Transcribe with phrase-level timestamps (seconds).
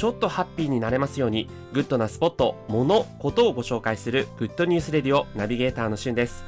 [0.00, 6.42] ちょっとハッピーになれますように、グッドなスポット、もの、ことをご紹介するグッドニュースレディオナビゲーターのしゅんです。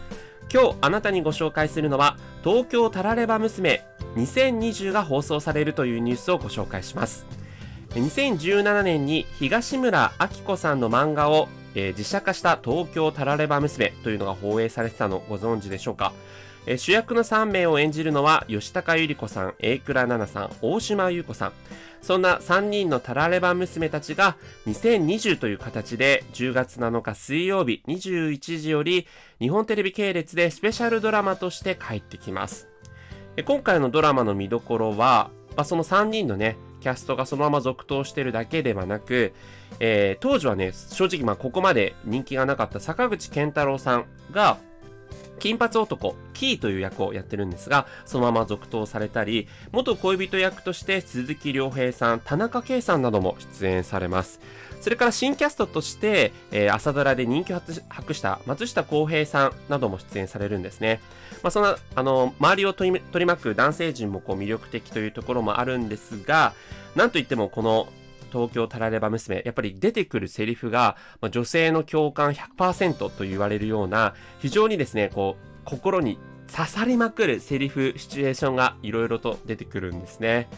[0.51, 3.85] 今日あなたにご紹介するのは、東京タラレバ娘
[4.17, 7.27] 2020が放送されるというニュースをご紹介します。
[7.91, 16.15] 2017年に東村アキコさんの漫画を、えー、実写化した東京タラレバ娘というのが放映されてたのご存知でしょうか？
[16.65, 21.53] え主役の3名を演じるのは吉高由里子さん、榮倉奈々さん、大島優子さん。
[22.03, 29.07] そんな3人のタラレバ娘たちが2020という形で10月7日水曜日21時より
[29.39, 32.69] 日本テレビ系列でスペシャルドラマとして帰ってきます。
[33.47, 39.33] 今回のドラマの見どころは、まあ、その3人のね、キャストがそのまま続投してるだけではなく、
[39.81, 44.59] えー、当時はね、正直まあここまで人気がなかった坂口健太郎さんが
[45.43, 54.39] 金髪男、キーという役をやってるんですが、そのまま続投されたり、元恋人役として鈴木亮平さん、田中圭さんなども出演されます。
[54.81, 61.01] それから新キャストとして、えー、朝ドラで人気を博した松下洸平さんなども出演されるんですね。
[61.43, 66.53] まあ、そんな、あの、周りを取り巻く男性陣もこう魅力的というところもあるんですが、
[66.95, 67.89] なんといってもこの
[68.33, 76.19] 東京タラレバ娘、やっぱり出てくるセリフが、まあ、女性の共感100%と言われるような、非常にですね、こう、心に
[76.51, 80.49] 刺さりまくるセリフ、シチュエーションがいろいろと出てくるんですね。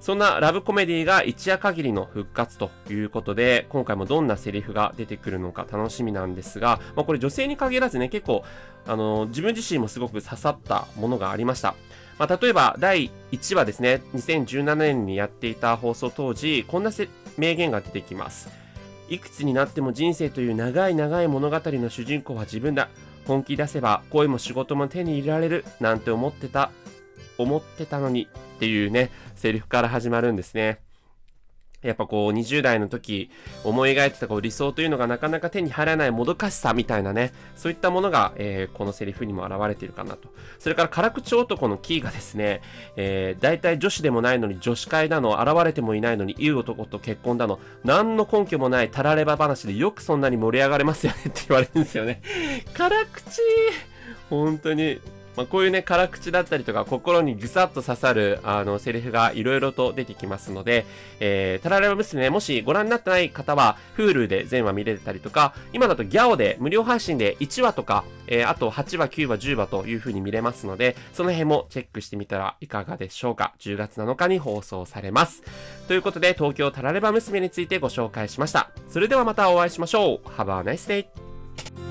[0.00, 8.44] そんなラブコメディが一夜限りの復活ということで、今回もどんなセリフが出てくるのか楽しみなんですが、まあ、これ女性に限らずね、結構、
[8.86, 11.74] あの、自分自身もすごく刺さったものがありました。
[12.18, 16.90] まあ、例えば、第1話ですね、2017年にやっていた放送当時、こんな
[17.36, 18.48] 名言が出てきます。
[19.08, 22.88] いくつになっても人生という長い長い物語の主人公は自分だ。
[23.26, 26.70] 本気出せば恋も仕事も手に入れられるなんて思ってた、
[27.38, 30.80] 思ってたのにっていうね、セリフから始まるんですね。
[31.82, 33.30] やっぱこう20代の時
[33.62, 40.28] 思い描いてたこう理想というのがなかなか手に入らないもどかしさみたいなね、そういったものが、え、このセリフにも表れているかなと。
[40.58, 42.60] それから辛口男のキーがですね、
[42.96, 52.22] えー、大体女子でもないのに女子会だの、現れてもいないのにいい男と結婚だの、何の根拠もないたられば話でよくそんなに盛り上がれますよねって言われるんですよね。
[52.74, 53.40] 辛口
[54.30, 55.00] 本当に
[55.36, 60.86] まあ、こういうね、辛口だったりとか、心にぐさっと刺さる、あの、セリフがいろいろと出てきますので、
[61.20, 73.54] えー、タラレバ娘、もしご覧になってない方は、Hulu で全話見れたりとか、今だとギャオで無料配信で1話とか、えー、あと8話、9話、10話という風に見れますので、その辺もチェックしてみたらいかがでしょうか。
[73.58, 75.42] 10月7日に放送されます。
[75.86, 78.70] ということで、東京タラレバ娘についてご紹介しました。
[78.88, 80.28] それではまたお会いしましょう。
[80.38, 81.85] Have a nice day!